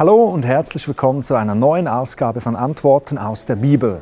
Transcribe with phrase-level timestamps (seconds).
[0.00, 4.00] Hallo und herzlich willkommen zu einer neuen Ausgabe von Antworten aus der Bibel.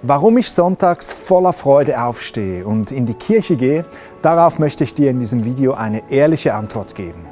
[0.00, 3.84] Warum ich sonntags voller Freude aufstehe und in die Kirche gehe,
[4.22, 7.26] darauf möchte ich dir in diesem Video eine ehrliche Antwort geben.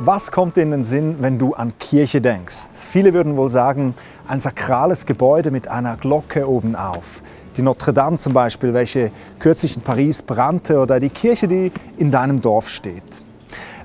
[0.00, 2.72] Was kommt in den Sinn, wenn du an Kirche denkst?
[2.74, 3.94] Viele würden wohl sagen,
[4.28, 7.22] ein sakrales Gebäude mit einer Glocke obenauf.
[7.56, 12.10] Die Notre Dame zum Beispiel, welche kürzlich in Paris brannte, oder die Kirche, die in
[12.10, 13.22] deinem Dorf steht.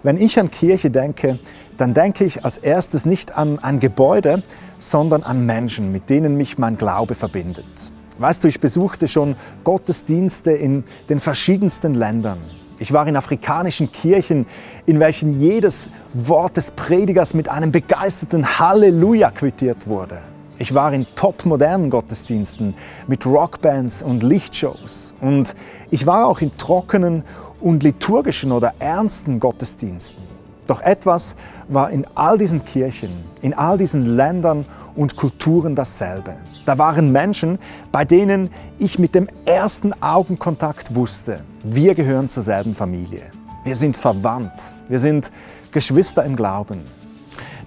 [0.03, 1.39] Wenn ich an Kirche denke,
[1.77, 4.43] dann denke ich als erstes nicht an ein Gebäude,
[4.77, 7.91] sondern an Menschen, mit denen mich mein Glaube verbindet.
[8.17, 12.37] Weißt du, ich besuchte schon Gottesdienste in den verschiedensten Ländern.
[12.77, 14.45] Ich war in afrikanischen Kirchen,
[14.85, 20.19] in welchen jedes Wort des Predigers mit einem begeisterten Halleluja quittiert wurde.
[20.57, 22.75] Ich war in top-modernen Gottesdiensten
[23.07, 25.13] mit Rockbands und Lichtshows.
[25.19, 25.53] Und
[25.91, 27.23] ich war auch in trockenen
[27.59, 30.23] und liturgischen oder ernsten Gottesdiensten.
[30.67, 31.35] Doch etwas
[31.67, 36.35] war in all diesen Kirchen, in all diesen Ländern und Kulturen dasselbe.
[36.65, 37.59] Da waren Menschen,
[37.91, 43.29] bei denen ich mit dem ersten Augenkontakt wusste, wir gehören zur selben Familie.
[43.63, 44.53] Wir sind verwandt.
[44.87, 45.31] Wir sind
[45.71, 46.79] Geschwister im Glauben.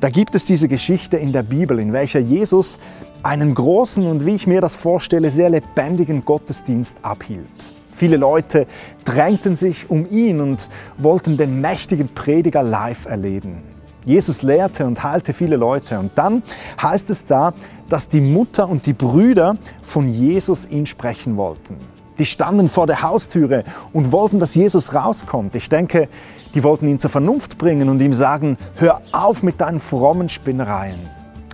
[0.01, 2.79] Da gibt es diese Geschichte in der Bibel, in welcher Jesus
[3.25, 7.73] einen großen und, wie ich mir das vorstelle, sehr lebendigen Gottesdienst abhielt.
[7.97, 8.69] Viele Leute
[9.05, 13.65] drängten sich um ihn und wollten den mächtigen Prediger live erleben.
[14.05, 15.99] Jesus lehrte und heilte viele Leute.
[15.99, 16.45] Und dann
[16.81, 17.53] heißt es da,
[17.89, 21.77] dass die Mutter und die Brüder von Jesus ihn sprechen wollten.
[22.19, 25.55] Die standen vor der Haustüre und wollten, dass Jesus rauskommt.
[25.55, 26.09] Ich denke,
[26.55, 31.09] die wollten ihn zur Vernunft bringen und ihm sagen, hör auf mit deinen frommen Spinnereien.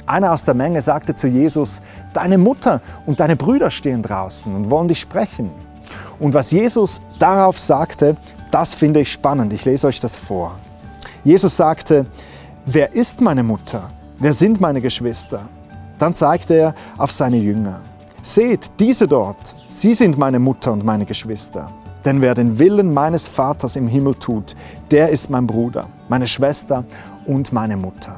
[0.07, 1.81] Einer aus der Menge sagte zu Jesus,
[2.13, 5.51] deine Mutter und deine Brüder stehen draußen und wollen dich sprechen.
[6.19, 8.17] Und was Jesus darauf sagte,
[8.51, 9.53] das finde ich spannend.
[9.53, 10.53] Ich lese euch das vor.
[11.25, 12.07] Jesus sagte,
[12.67, 13.91] wer ist meine Mutter?
[14.19, 15.41] Wer sind meine Geschwister?
[15.99, 17.81] Dann zeigte er auf seine Jünger.
[18.27, 21.71] Seht, diese dort, sie sind meine Mutter und meine Geschwister.
[22.07, 24.57] Denn wer den Willen meines Vaters im Himmel tut,
[24.91, 26.85] der ist mein Bruder, meine Schwester
[27.27, 28.17] und meine Mutter.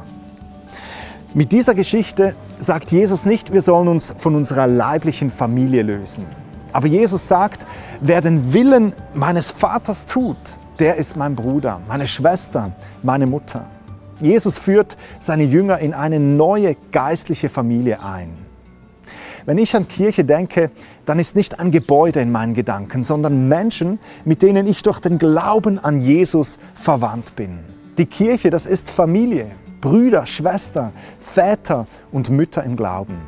[1.34, 6.24] Mit dieser Geschichte sagt Jesus nicht, wir sollen uns von unserer leiblichen Familie lösen.
[6.72, 7.66] Aber Jesus sagt,
[8.00, 10.36] wer den Willen meines Vaters tut,
[10.78, 12.70] der ist mein Bruder, meine Schwester,
[13.02, 13.66] meine Mutter.
[14.20, 18.45] Jesus führt seine Jünger in eine neue geistliche Familie ein.
[19.46, 20.72] Wenn ich an Kirche denke,
[21.04, 25.18] dann ist nicht ein Gebäude in meinen Gedanken, sondern Menschen, mit denen ich durch den
[25.18, 27.60] Glauben an Jesus verwandt bin.
[27.96, 29.46] Die Kirche, das ist Familie,
[29.80, 30.90] Brüder, Schwester,
[31.20, 33.18] Väter und Mütter im Glauben.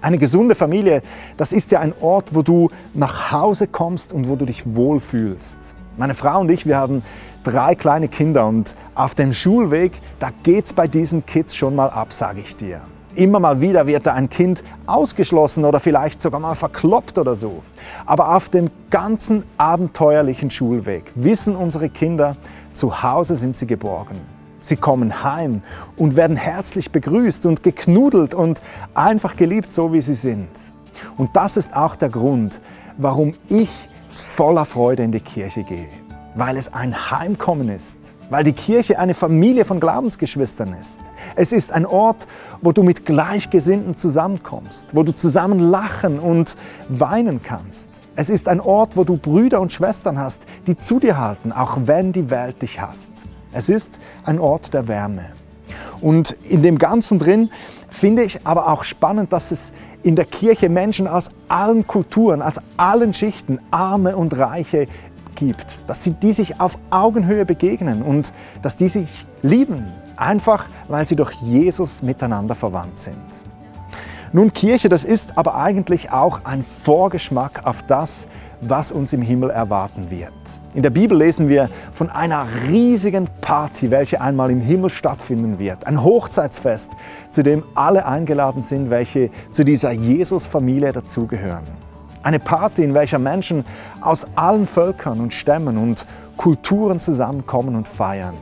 [0.00, 1.02] Eine gesunde Familie,
[1.36, 5.74] das ist ja ein Ort, wo du nach Hause kommst und wo du dich wohlfühlst.
[5.96, 7.02] Meine Frau und ich, wir haben
[7.42, 12.12] drei kleine Kinder und auf dem Schulweg, da geht's bei diesen Kids schon mal ab,
[12.12, 12.80] sage ich dir.
[13.16, 17.62] Immer mal wieder wird da ein Kind ausgeschlossen oder vielleicht sogar mal verkloppt oder so.
[18.06, 22.36] Aber auf dem ganzen abenteuerlichen Schulweg wissen unsere Kinder,
[22.72, 24.20] zu Hause sind sie geborgen.
[24.60, 25.62] Sie kommen heim
[25.96, 28.60] und werden herzlich begrüßt und geknudelt und
[28.94, 30.48] einfach geliebt, so wie sie sind.
[31.16, 32.60] Und das ist auch der Grund,
[32.96, 33.70] warum ich
[34.08, 35.88] voller Freude in die Kirche gehe,
[36.34, 37.98] weil es ein Heimkommen ist,
[38.30, 41.00] weil die Kirche eine Familie von Glaubensgeschwistern ist.
[41.36, 42.26] Es ist ein Ort,
[42.60, 46.56] wo du mit Gleichgesinnten zusammenkommst, wo du zusammen lachen und
[46.88, 48.02] weinen kannst.
[48.16, 51.78] Es ist ein Ort, wo du Brüder und Schwestern hast, die zu dir halten, auch
[51.84, 53.26] wenn die Welt dich hasst.
[53.52, 55.26] Es ist ein Ort der Wärme.
[56.00, 57.50] Und in dem Ganzen drin
[57.88, 62.60] finde ich aber auch spannend, dass es in der Kirche Menschen aus allen Kulturen, aus
[62.76, 64.86] allen Schichten, Arme und Reiche
[65.34, 71.04] gibt, dass sie die sich auf Augenhöhe begegnen und dass die sich lieben, einfach weil
[71.06, 73.16] sie durch Jesus miteinander verwandt sind.
[74.32, 78.26] Nun, Kirche, das ist aber eigentlich auch ein Vorgeschmack auf das,
[78.60, 80.32] was uns im Himmel erwarten wird.
[80.74, 85.86] In der Bibel lesen wir von einer riesigen Party, welche einmal im Himmel stattfinden wird.
[85.86, 86.92] Ein Hochzeitsfest,
[87.30, 91.64] zu dem alle eingeladen sind, welche zu dieser Jesus-Familie dazugehören.
[92.24, 93.64] Eine Party, in welcher Menschen
[94.00, 96.06] aus allen Völkern und Stämmen und
[96.36, 98.34] Kulturen zusammenkommen und feiern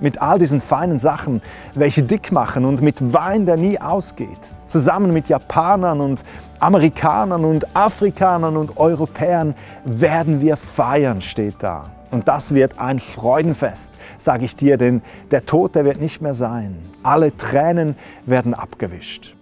[0.00, 1.42] mit all diesen feinen Sachen,
[1.74, 4.54] welche dick machen und mit Wein, der nie ausgeht.
[4.66, 6.24] Zusammen mit Japanern und
[6.58, 9.54] Amerikanern und Afrikanern und Europäern
[9.84, 11.90] werden wir feiern, steht da.
[12.10, 16.34] Und das wird ein Freudenfest, sage ich dir, denn der Tod, der wird nicht mehr
[16.34, 16.76] sein.
[17.02, 17.94] Alle Tränen
[18.26, 19.36] werden abgewischt.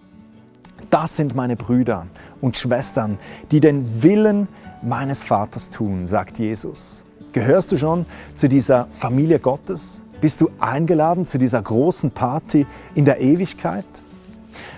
[0.90, 2.06] Das sind meine Brüder
[2.40, 3.18] und Schwestern,
[3.50, 4.48] die den Willen
[4.82, 7.04] meines Vaters tun, sagt Jesus.
[7.32, 10.02] Gehörst du schon zu dieser Familie Gottes?
[10.20, 13.84] Bist du eingeladen zu dieser großen Party in der Ewigkeit?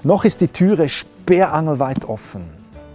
[0.03, 2.43] Noch ist die Türe sperrangelweit offen.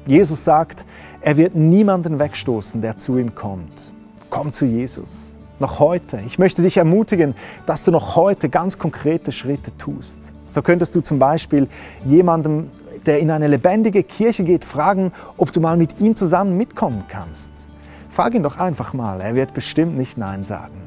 [0.06, 0.86] Jesus sagt,
[1.22, 3.94] er wird niemanden wegstoßen, der zu ihm kommt.
[4.30, 5.36] Komm zu Jesus.
[5.58, 6.20] Noch heute.
[6.28, 7.34] Ich möchte dich ermutigen,
[7.66, 10.34] dass du noch heute ganz konkrete Schritte tust.
[10.48, 11.70] So könntest du zum Beispiel
[12.06, 12.68] jemandem,
[13.08, 17.70] der in eine lebendige Kirche geht, fragen, ob du mal mit ihm zusammen mitkommen kannst.
[18.10, 20.82] Frag ihn doch einfach mal, er wird bestimmt nicht Nein sagen.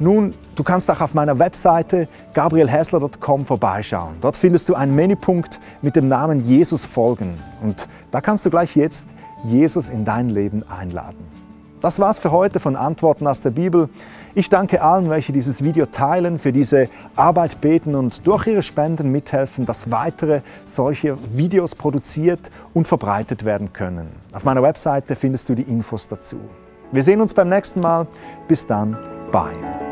[0.00, 4.14] Nun, du kannst auch auf meiner Webseite gabrielhessler.com vorbeischauen.
[4.20, 7.36] Dort findest du einen Menüpunkt mit dem Namen Jesus folgen.
[7.62, 9.08] Und da kannst du gleich jetzt
[9.44, 11.18] Jesus in dein Leben einladen.
[11.80, 13.88] Das war's für heute von Antworten aus der Bibel.
[14.38, 19.10] Ich danke allen, welche dieses Video teilen, für diese Arbeit beten und durch ihre Spenden
[19.10, 24.06] mithelfen, dass weitere solche Videos produziert und verbreitet werden können.
[24.32, 26.36] Auf meiner Webseite findest du die Infos dazu.
[26.92, 28.06] Wir sehen uns beim nächsten Mal.
[28.46, 28.96] Bis dann.
[29.32, 29.87] Bye.